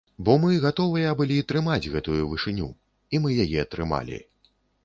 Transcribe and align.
Бо 0.27 0.35
мы 0.45 0.55
гатовыя 0.63 1.11
былі 1.19 1.37
трымаць 1.51 1.89
гэтую 1.97 2.17
вышыню, 2.31 2.71
і 3.15 3.23
мы 3.27 3.37
яе 3.45 3.67
трымалі. 3.75 4.19